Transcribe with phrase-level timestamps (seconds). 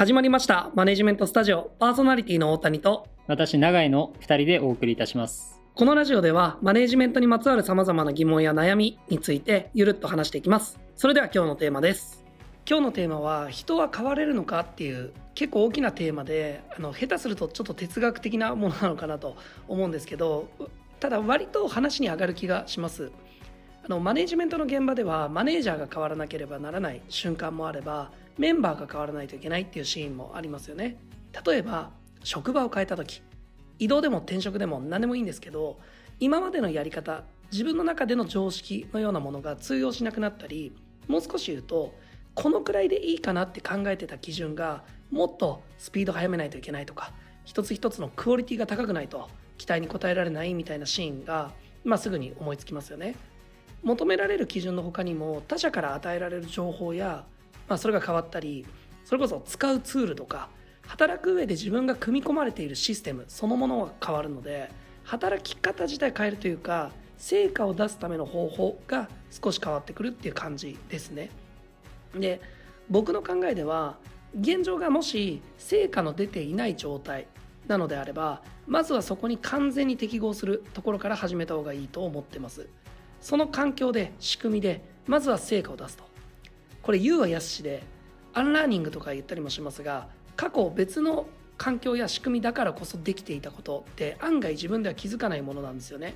[0.00, 0.70] 始まりました。
[0.74, 1.72] マネジメントスタジオ。
[1.78, 3.06] パーソナリティの大谷と。
[3.26, 5.60] 私永井の2人でお送りいたします。
[5.74, 10.80] このラジオではマネジメントにまつわる様々な疑問や悩みについてゆるっと話していきます。
[10.96, 12.24] それでは今日のテーマです。
[12.66, 19.36] 今日のテーマは人は変われるのかっていう結構大きなテーマであの下手するとちょっと哲学的なものなのかなと
[19.68, 20.48] 思うんですけど
[20.98, 23.12] ただ割と話に上がる気がします。
[23.84, 30.96] あのマネジメントの現場ではマネージャーが変わらなければならない瞬間もあればメンバーが変わらないといけないっていうシーンもありますよね。
[31.46, 31.90] 例えば
[32.24, 33.22] 職場を変えた時
[33.78, 35.78] 移動でも転職でも何でもいいんですけど
[36.18, 40.72] 今までのやり方自分の中での常識のようなものが通用しなくなったり
[41.08, 41.94] もう少し言うと
[42.34, 47.12] このくらいでいいかなって考えてた基準がもっとスピード速めないといけないとか
[47.44, 51.52] 一つ一つのクオリティが高くないと期待に応えられないみたいなシーンが、
[51.84, 53.14] まあ、すぐに思いつきますよね。
[53.82, 57.24] 求められる基準の他にも他者から与えられる情報や、
[57.70, 58.66] まあ、それが変わったり
[59.04, 60.50] それこそ使うツールとか
[60.82, 64.70] 働く上で自分が組み込まれているシステムそのものが変わるので
[65.04, 71.30] 働き方自体変えるというか成果を出すための方法が少し変わってくるっていう感じですね。
[72.14, 72.40] で
[72.88, 73.98] 僕の考えでは
[74.38, 77.28] 現状がもし成果の出ていない状態
[77.68, 82.68] なのであればまずはそこに完全に適合するところから始めた方がいいと思ってます
[83.20, 86.09] その環境で仕組みでまずは成果を出すと
[86.82, 87.82] これ言うは易しで
[88.32, 96.14] アンラーニングとか言ったりもしますが過去別の環境や仕組みだからこそできていたことって案外自分では気づかないものなんですよね。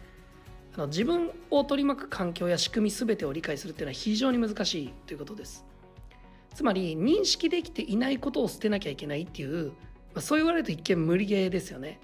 [0.75, 5.67] あの自分を取り巻く環境や仕組み全てを理解するっていうのは非常に難しいということです。
[6.55, 9.73] つまり認識できていないことを捨てなきゃいけないっていう、ま
[10.17, 12.01] あ、そう言われると一見無理ゲーですよね。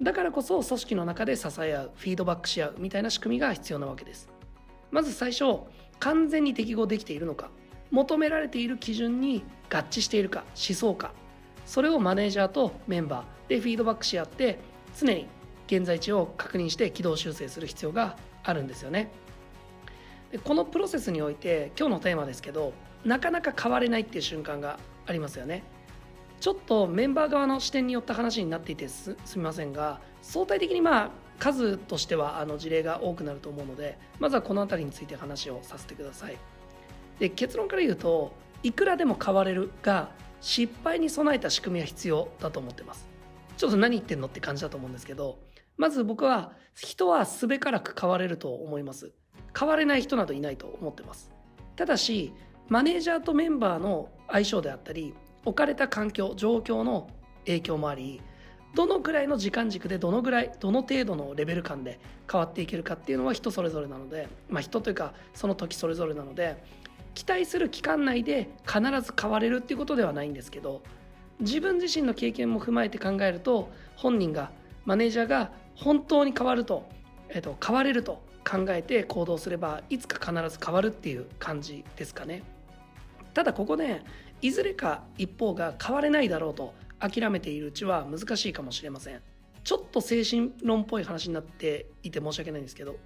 [0.00, 4.28] だからこそ組織の中で支え合うフィードバックし合うみたいな仕組みが必要なわけです。
[4.90, 5.44] まず最初
[5.98, 7.50] 完全に適合できているのか。
[7.90, 11.12] 求められている基準に合致しているか思想か。
[11.66, 14.58] それをマネージャーとメンバーでフィードバックし合って
[14.98, 15.26] 常に
[15.66, 19.10] 現在地を確認して軌道修正する必要があるんですよね。
[20.32, 22.72] でこのプロセスにおいて今日のテーマですけど
[23.04, 25.62] なかなか変われないっていう瞬間がありますよね。
[26.40, 36.36] ちょっとメンバー側の視点によった話になっていてすみませんが相対的にまあ数としてはあの事例が多くなると思うのでまずはこの辺りについて話をさせてください。
[37.18, 43.08] で結論から言うといくらでも変われるが失敗に備えた仕組みは必要だと思ってます。
[43.56, 45.40] ちょっと何言ってんのって感じだと思うんですけど
[45.76, 49.12] まず僕は人はすべからく変われると思います。
[49.58, 51.32] 変われない人などいないと思ってます。
[51.74, 52.32] ただし
[52.68, 55.14] マネージャーとメンバーの相性であったり
[55.44, 57.08] 置かれた環境状況の
[57.46, 58.20] 影響もあり
[58.74, 61.98] どのくらいの時間軸でどのぐらいどの程度のレベル感で
[62.30, 66.62] 変わっていけるかっていうのは人それぞれなので、まあ、人というかその時それぞれなので
[67.18, 70.82] 期待する期間内で必ず変われるっていうことではないんですけど
[71.40, 74.52] 自分自身の経験も踏まえて考えると本人が
[74.84, 76.88] マネージャーが本当に変わると,、
[77.28, 82.44] えっと変われると考えて行動すればいつか必ず変わるっていう感じですかね。
[83.34, 84.02] ただここで
[84.40, 89.20] いずれか一方が変われないだろうと諦めているうちは難しいかもしれません
[89.64, 92.96] ちょっと精神論っぽい話になっていて申し訳ないんですけど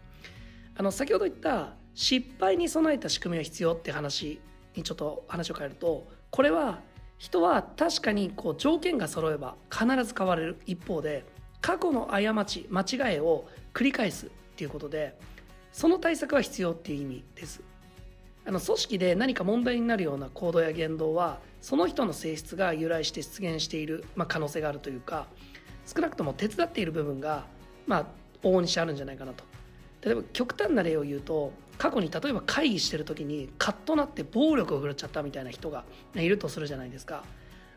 [0.76, 4.40] あの先ほど言った失敗に備えた仕組みは必要って話
[4.74, 6.80] にちょっと話を変えるとこれは
[7.18, 11.24] 人は確かにこう条件が揃えば必ず変われる一方で
[11.60, 15.16] 過去の過ち間違いを繰り返すっていうことで
[15.72, 17.62] その対策は必要っていう意味です。
[18.44, 25.28] あの組織で何か問題になるような行動や言動はその人の性質が由来して出現している、まあ、可能性があるというか
[25.86, 27.46] 少なくとも手伝っている部分が、
[27.86, 28.06] まあ、
[28.42, 29.44] 往々にしてあるんじゃないかなと。
[30.02, 37.24] 例えば極端な例を言うと過去に例えば会議してる時にカッとなって暴力を振るっちゃったみたいな人がいるとするじゃないですか、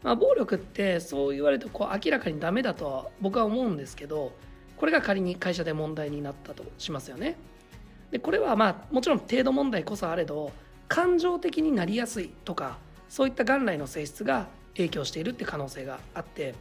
[0.03, 4.33] まあ、暴力ってそう言われてこう明らかにダメだとは僕は思うんですけど
[4.77, 7.37] これが仮に会社で問題になったとしますよね。
[8.11, 10.51] でこれはまあもちろん程度問題こそあれど
[10.87, 12.77] 感情的になりやすいとか
[13.09, 16.53] そういった元来の性質が影響しているって可能性があって。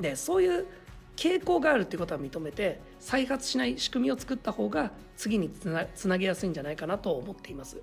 [0.00, 0.66] でそういう
[1.16, 7.82] 傾向があるっていうことは認めて再発しない仕組みを作った方が次につなつなげやすいんじゃないかなと思っています。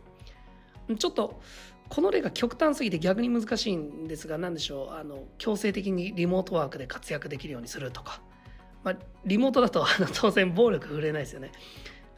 [0.97, 1.39] ちょっと
[1.89, 8.21] この例が極端すぎて逆に難しいんですが何でしょうあの強制的にリモートワークで活躍できるようにするとか、
[8.83, 8.95] まあ、
[9.25, 11.51] リモートだとあの当然暴力振れないですよね。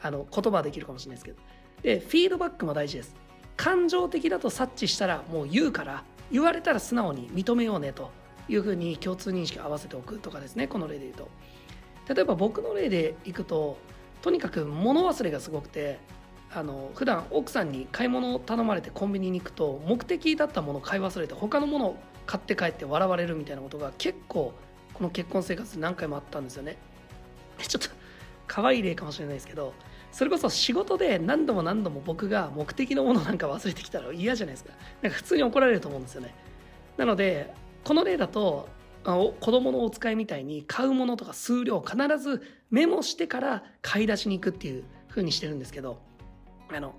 [0.02, 1.38] あの言葉はできるかもしれないですけど。
[1.82, 3.16] でフィードバックも大事です。
[3.58, 8.12] 感情的だと察知したらもう言うから言われたら素直に認めようねと。
[8.50, 11.30] いうふうに共通認識を合わせておくとかですねこの例で言うと。
[12.14, 13.78] 例えば僕の例でいくと
[14.22, 16.00] とにかく物忘れがすごくて
[16.54, 24.54] あの普段奥さんに買い物を頼まれてコンビニに行くと目的だったものを買い忘れて他のものを買って帰って笑われるみたいなことが結構
[24.94, 26.78] この結婚生活で何回もあったんですよね。
[27.58, 27.90] ちょっと
[28.48, 29.74] 可愛い例かもしれないですけど
[30.12, 34.74] それこそ仕事で何度も何度も僕が目的のものなんか忘れてきたら嫌じゃないですか。
[35.02, 36.36] なんか普通に怒られると思うんですよね。
[36.98, 37.54] なので
[37.84, 38.70] この例だと
[39.04, 42.42] 子供のお使いみたいに買うものとか数量必ず
[42.72, 46.00] メモしてから買い出しに行くっていう風にしてるんですけど
[46.70, 46.96] あの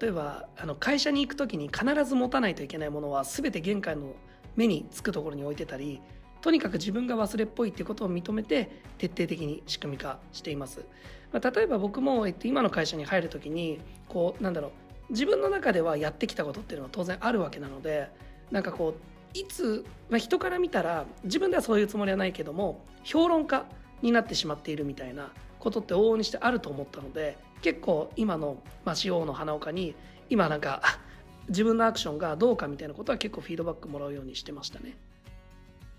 [0.00, 4.14] 例えばあの会社に行く時に必ず持たないといけないものは全て玄関の
[4.56, 6.00] 目につくところに置いてたり
[6.40, 10.84] とにかく自分が忘れっぽいっていうことを認めて徹底的に仕組み化しています、
[11.32, 14.72] まあ、例えば僕も、えっと、今の会社に入る時にこうなんだろ
[15.08, 18.08] う自分の中ではやってきたことっていうのは当然あるわけなので
[18.50, 23.66] なんかこういつ、まあ、人から見たら自分ではそういうつもりはないけども評論家
[24.02, 29.94] になってしまっているみたいなことって往々にしてあると思ったので結構今の、まあ、CO の花岡に
[30.28, 30.82] 今なんか
[31.48, 34.96] 自分のアクションがどうかみたいなことは結構フィードバックもらうようにしてましたね。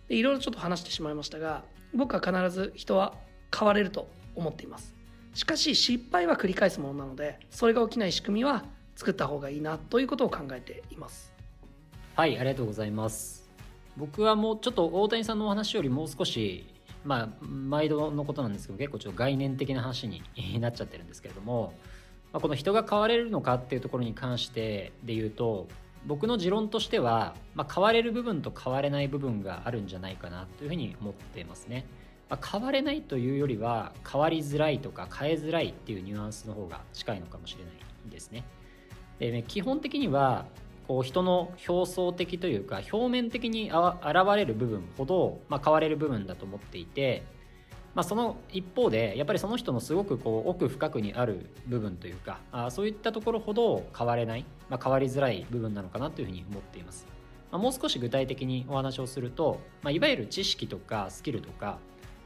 [0.09, 1.63] いろいろちょっと話してしまいましたが
[1.93, 3.13] 僕は必ず人は
[3.57, 4.95] 変われると思っています
[5.33, 8.65] しかし失敗は繰り返すものなのでそれが起きない仕組みは
[8.95, 11.32] 作った方がいいなということを考えています
[12.15, 13.49] はいありがとうございます
[13.97, 16.67] 僕はもうちょっと大谷さんのお話よりもう少し
[17.03, 20.21] まあ毎度のことなんですけど結構ちょっと概念的な話に
[20.59, 21.73] なっちゃってるんですけれども、
[22.31, 25.67] まあ、この人が変われるのかっていうところに関してで言うと
[26.05, 31.87] 僕の持論としては、まあ、変われる部分と変われない部分があるんじゃないかなというふうに思ってますね。
[32.29, 37.73] まあ、変われないというよりは変わりづらいとか変えづらいっていうニュアンスの方が近いのかもしれない
[38.11, 38.43] ですね。
[39.17, 40.45] で基本的には
[40.87, 43.75] こう人の表層的というか表面的に現
[44.35, 47.23] れる部分ほど、まあ、変われる部分だと思っていて
[47.95, 57.05] まあ、その一方でやっぱりその人のすごくこう奥深くにある部分というかあそういったところほど変われない、まあ、変わりづらい部分なのかなというふうに思っています、
[57.51, 61.77] まあ、もう少し具体的にお話をすると、まあ、いわゆる知識とかスキルとか、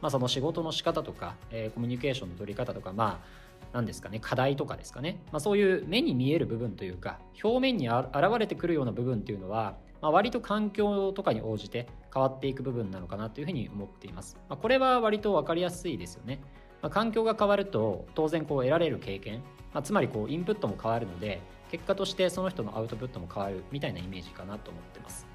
[0.01, 8.07] まあ、その仕事の仕方とか、えー、コミュニケーションの取り方とかまあ何ですかね課題とかですかね、まあ、そういう目に見える部分というか表面に現
[8.39, 14.37] れてくるような部分っていうのはまあ、割と環境とかに応じて変わっていく部分なのかなというふうに思っています。
[14.49, 16.39] まあ、これは割と分かりやすいですよね。
[16.81, 19.41] ま、環境が変わると当然こう得られる経験、
[19.73, 25.25] ま、つまりこうインプットも変わるので結果としてその人のアウトプットも変わるみたいなイメージかなと思ってます。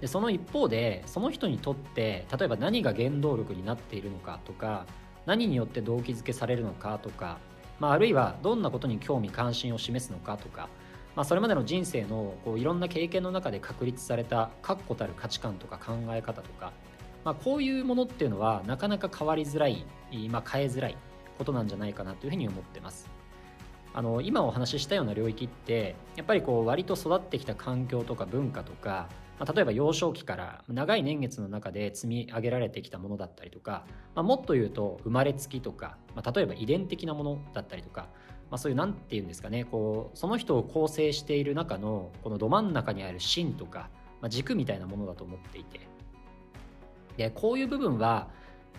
[0.00, 4.84] でその一方でその人にとって例えば何が原動力になっているのかとか
[5.26, 7.38] 何によって動機づけされるのかとか、
[7.78, 10.68] まあ、あるいはどんなことに興味関心を示すのかとか
[11.16, 16.72] まあ、それまでの人生のこういろんな経験の中で確立された確固たる価値観とか考え方とか、
[17.24, 19.86] まあ、こういうものっていうのはなかなか変わりづらい、
[20.30, 20.96] まあ、変えづらい
[21.38, 23.08] ことなんじゃないかなというふうに思ってます。
[23.94, 29.08] あの今お話ししたような領域ってやっぱりこう割と育ってきた環境とか文化とか、
[29.38, 33.84] まあ、例えば幼少期から長い年月の中で積み上げられてきたものだったりとか、
[34.14, 38.08] まあ、もっと言うと生まれつきとか、まあ、例えば遺伝的なものだったりとか、
[38.50, 43.90] まあ、そういう何て言うんですかねこうその人を構成している中のこのど真ん中にある芯とか、
[44.20, 45.80] まあ、軸みたいなものだと思っていて。
[47.16, 48.28] でこういう部分は、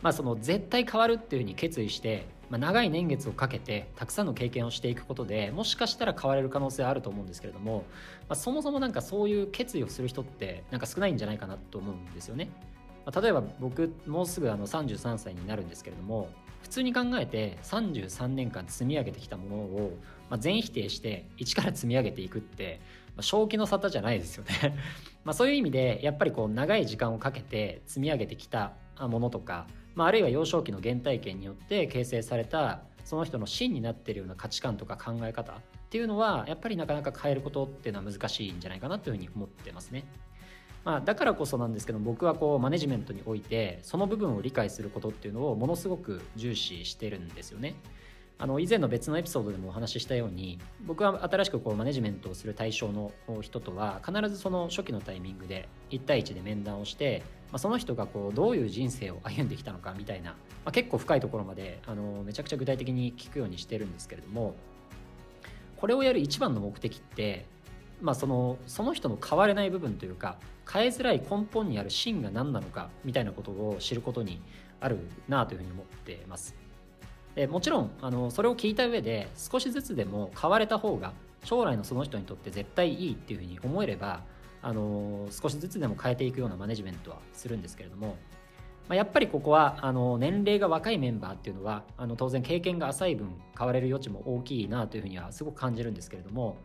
[0.03, 7.83] まあ、その絶対変わるっていうふうに決意して、まあ、長い年月をかけてたくさんの経験をしていくことでもしかしたら変われる可能性はあると思うんですけれども、
[8.29, 12.49] まあ、そもそもなんかそういう決意をする人ってなんか少ないんじゃないかなと思うんですよね。
[13.05, 16.29] まあ、例えば僕もうすぐあの33歳になるんですけれども
[16.61, 19.97] 普通に考えて33年間積み上げてきたものを、
[20.29, 22.81] まあ、全否定して一から積み上げていくって、
[23.15, 24.77] まあ、正気の沙汰じゃないですよね
[25.23, 35.55] まあそういう意味でやっぱりこう長い時間をかけて積み上げてきたものとか、まあ、あるいは幼少期の原体験によって形成されたその人の芯になっているような価値観とか考え方っ
[35.89, 40.05] ていうのはやっぱりなかなか変えることっていうのは難しいんじゃないかなというふうに思ってますね。
[40.85, 47.73] まあ、だからこそなんですけど僕はこうマネジメントにおいてその部分を理解することっていうのをものすごく重視してるんですよね。
[48.37, 53.11] あの以前の別のエピソードでもお話ししたように僕は新しくこうマネジメントをする対象の
[53.41, 60.35] 人とは必ずその初期のタイミングで1対1で面談をして、まあ、その人がこうどういう人生を歩んできたのかみたいな、ま
[60.65, 64.55] あ、結構深いところまであのめちゃくちゃ具体的に聞くようにしてるんですけれども
[65.77, 67.45] これをやる一番の目的って
[68.01, 70.37] まあ、そのその人の変われない部分というか
[70.71, 74.41] 変えづらい根本にある芯が何なのかみたいなことを知ることに
[74.79, 76.55] あるなというふうに思ってます。
[77.35, 81.13] でもちろんあのそれを聞いた上で少しずつでも変われた方が
[81.43, 84.21] 将来のその人にとって絶対いいっていうふうに思えれば
[84.61, 88.17] あの少しずつでも変えていくようなマネジメントはするんですけれども、
[88.87, 96.57] まあ、やっぱりここはあの年齢が若いメンバーっていうのはあの当然経験が浅い分変われる余地も大きいなというふうにはすごく感じるんですけれども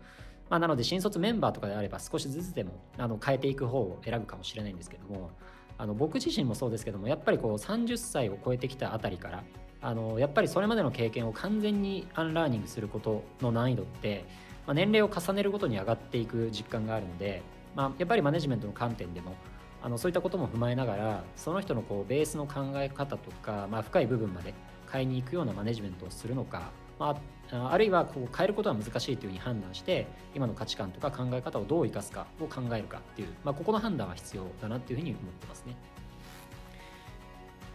[0.52, 5.30] まあ、なので新卒メンバーとかであれば少しずつでもあの変えていく方を選ぶかもしれないんですけども
[5.78, 9.44] あの僕自身もそうですけどもやっぱりこう30歳を超えてきたあたりから
[9.80, 14.26] あのやっぱりそれまでの経験を完全にアンラーニングすることの難易度って、
[14.66, 17.42] まあ、年齢を重ねるごとに上がっていく実感があるので、
[17.74, 19.34] まあ、やっぱりマネジメントの観点でも
[19.82, 24.54] あのそういったことも踏まえながらその人のこうベースの考え方とか、まあ、深い部分まで
[24.90, 27.16] 変えに行くようなマネジメントをするのか、ま
[27.50, 35.74] あ、あるいはこう変えることは難しいというふうに判断して今の価値観とか考え方をどう生かすかを考えるかっていう、まあ、ここの判断は必要だなっていうふうに思ってますね。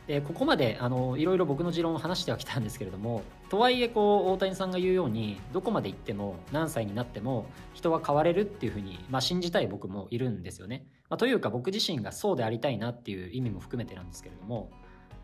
[0.07, 10.87] でここまであのいろいろ僕の持論を話してはきたんですけれどもとはいえこう大谷さんが言うようにどこまで行っても何歳になっても人は変われるっていうふうに、まあ、信じたい僕もいるんですよね。
[11.09, 14.71] まあ、というか僕自身がそうでありたいなっていう意味も含めてなんですけれども、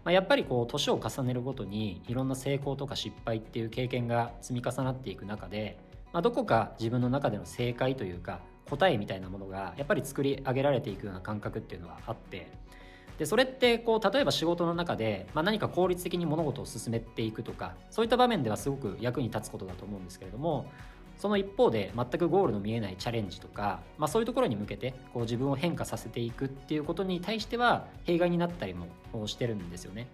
[0.03, 5.77] まあ、やっぱりこう年を重ねるごとにいろんな成功とか失敗っていう経験が積み重なっていく中で、
[6.11, 12.51] まあ、どこか自分の中での正解というか答えみたいなものがやっぱり作り上げられていくような感覚っていうのはあって
[13.17, 20.65] でそれってこう例えば仕事の中で、まあ、何か効率的に物事を進めていくとかそういった場面ではすごく役に立つことだと思うんですけれども
[21.17, 28.87] その一方で全くゴールの見えないチャレンジとか、まあ、そういうところに向けてこう自分を変化させていくっていうことに対しては弊害になったりも
[29.27, 30.07] してるんですよね。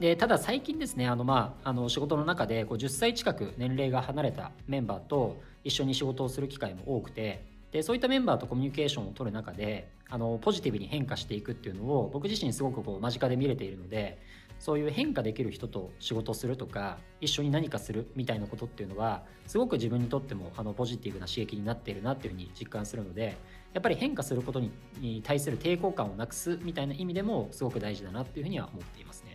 [0.00, 14.18] でただ最近ですねあの、まあ、あの仕事の中でこう10歳近く年齢が離れたメンバーと一緒に仕事をする機会も多くてでそういったメンバーとコミュニケーションを取る中であのポジティブに変化していくっていうのを僕自身すごくこう間近で見れているので
[14.58, 23.36] そういう変化できる人と仕事するとか一緒に何かするみたいなことっていうのはすごく自分にとってもあのポジティブな刺激になっているなっていうふうに実感するので
[23.72, 29.31] やっぱり変化することに対する抵抗感をなくすみたいな意味でもすごく大事だなっていうふうには思っていますね。